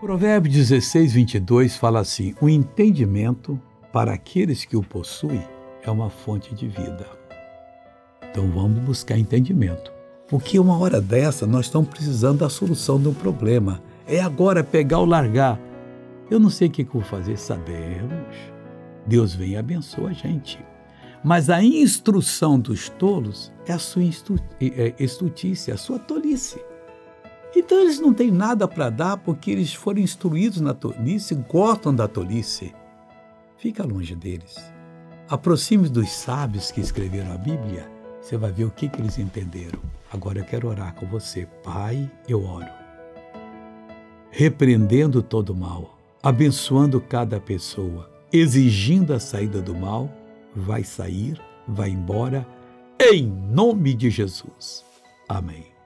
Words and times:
Provérbio 0.00 0.50
16, 0.52 1.12
22 1.12 1.76
fala 1.76 1.98
assim: 1.98 2.32
O 2.40 2.48
entendimento 2.48 3.60
para 3.92 4.12
aqueles 4.12 4.64
que 4.64 4.76
o 4.76 4.82
possuem 4.82 5.42
é 5.82 5.90
uma 5.90 6.08
fonte 6.08 6.54
de 6.54 6.68
vida. 6.68 7.04
Então 8.30 8.48
vamos 8.48 8.78
buscar 8.78 9.18
entendimento. 9.18 9.92
Porque 10.28 10.56
uma 10.56 10.78
hora 10.78 11.00
dessa 11.00 11.48
nós 11.48 11.66
estamos 11.66 11.88
precisando 11.88 12.38
da 12.38 12.48
solução 12.48 13.00
de 13.00 13.08
um 13.08 13.14
problema. 13.14 13.82
É 14.06 14.20
agora 14.20 14.62
pegar 14.62 15.00
ou 15.00 15.04
largar. 15.04 15.58
Eu 16.30 16.38
não 16.38 16.48
sei 16.48 16.68
o 16.68 16.70
que, 16.70 16.84
vou 16.84 17.02
fazer, 17.02 17.36
sabemos. 17.36 18.36
Deus 19.04 19.34
vem 19.34 19.50
e 19.50 19.56
abençoa 19.56 20.10
a 20.10 20.12
gente. 20.12 20.64
Mas 21.24 21.50
a 21.50 21.60
instrução 21.60 22.60
dos 22.60 22.88
tolos 22.88 23.52
é 23.66 23.72
a 23.72 23.78
sua 23.80 24.04
é, 24.04 24.94
estutice, 25.00 25.72
a 25.72 25.76
sua 25.76 25.98
tolice. 25.98 26.67
Então 27.56 27.80
eles 27.80 27.98
não 27.98 28.12
têm 28.12 28.30
nada 28.30 28.68
para 28.68 28.90
dar 28.90 29.16
porque 29.16 29.50
eles 29.50 29.72
foram 29.72 30.00
instruídos 30.00 30.60
na 30.60 30.74
tolice, 30.74 31.34
gostam 31.34 31.94
da 31.94 32.06
tolice. 32.06 32.74
Fica 33.56 33.84
longe 33.84 34.14
deles. 34.14 34.56
Aproxime 35.28 35.88
dos 35.88 36.10
sábios 36.10 36.70
que 36.70 36.80
escreveram 36.80 37.32
a 37.32 37.38
Bíblia, 37.38 37.90
você 38.20 38.36
vai 38.36 38.52
ver 38.52 38.64
o 38.64 38.70
que, 38.70 38.88
que 38.88 39.00
eles 39.00 39.18
entenderam. 39.18 39.80
Agora 40.12 40.38
eu 40.38 40.44
quero 40.44 40.68
orar 40.68 40.94
com 40.94 41.06
você. 41.06 41.46
Pai, 41.62 42.10
eu 42.28 42.44
oro. 42.44 42.68
Repreendendo 44.30 45.22
todo 45.22 45.54
mal, 45.54 45.98
abençoando 46.22 47.00
cada 47.00 47.40
pessoa, 47.40 48.10
exigindo 48.32 49.14
a 49.14 49.20
saída 49.20 49.60
do 49.60 49.74
mal, 49.74 50.10
vai 50.54 50.84
sair, 50.84 51.40
vai 51.66 51.90
embora, 51.90 52.46
em 53.00 53.26
nome 53.26 53.94
de 53.94 54.10
Jesus. 54.10 54.84
Amém. 55.28 55.77